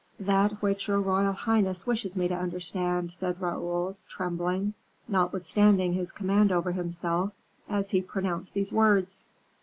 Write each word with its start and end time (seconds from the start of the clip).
"That 0.19 0.63
which 0.63 0.87
your 0.87 0.99
royal 0.99 1.33
highness 1.33 1.85
wishes 1.85 2.17
me 2.17 2.27
to 2.27 2.33
understand," 2.35 3.11
said 3.11 3.39
Raoul, 3.39 3.97
trembling, 4.07 4.73
notwithstanding 5.07 5.93
his 5.93 6.11
command 6.11 6.51
over 6.51 6.71
himself, 6.71 7.33
as 7.69 7.91
he 7.91 8.01
pronounced 8.01 8.55
these 8.55 8.73
words. 8.73 9.25